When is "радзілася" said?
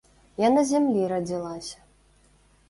1.11-1.77